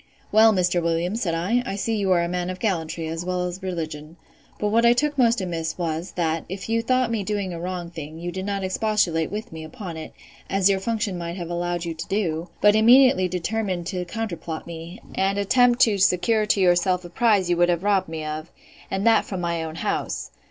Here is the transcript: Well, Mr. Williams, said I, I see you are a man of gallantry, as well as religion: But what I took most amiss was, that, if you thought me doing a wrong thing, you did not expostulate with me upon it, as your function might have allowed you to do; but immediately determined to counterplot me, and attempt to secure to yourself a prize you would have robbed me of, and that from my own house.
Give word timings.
Well, 0.31 0.51
Mr. 0.51 0.81
Williams, 0.81 1.21
said 1.21 1.35
I, 1.35 1.61
I 1.63 1.75
see 1.75 1.95
you 1.95 2.11
are 2.11 2.23
a 2.23 2.27
man 2.27 2.49
of 2.49 2.57
gallantry, 2.59 3.07
as 3.07 3.23
well 3.23 3.45
as 3.45 3.61
religion: 3.61 4.17
But 4.59 4.69
what 4.69 4.83
I 4.83 4.93
took 4.93 5.15
most 5.15 5.39
amiss 5.41 5.77
was, 5.77 6.13
that, 6.13 6.43
if 6.49 6.69
you 6.69 6.81
thought 6.81 7.11
me 7.11 7.21
doing 7.23 7.53
a 7.53 7.59
wrong 7.59 7.91
thing, 7.91 8.17
you 8.17 8.31
did 8.31 8.47
not 8.47 8.63
expostulate 8.63 9.31
with 9.31 9.51
me 9.53 9.63
upon 9.63 9.97
it, 9.97 10.11
as 10.49 10.71
your 10.71 10.79
function 10.79 11.19
might 11.19 11.37
have 11.37 11.51
allowed 11.51 11.85
you 11.85 11.93
to 11.93 12.07
do; 12.07 12.49
but 12.61 12.75
immediately 12.75 13.27
determined 13.27 13.85
to 13.85 14.03
counterplot 14.05 14.65
me, 14.65 14.99
and 15.13 15.37
attempt 15.37 15.81
to 15.81 15.99
secure 15.99 16.47
to 16.47 16.59
yourself 16.59 17.05
a 17.05 17.09
prize 17.11 17.47
you 17.47 17.57
would 17.57 17.69
have 17.69 17.83
robbed 17.83 18.09
me 18.09 18.25
of, 18.25 18.49
and 18.89 19.05
that 19.05 19.23
from 19.23 19.39
my 19.39 19.61
own 19.63 19.75
house. 19.75 20.31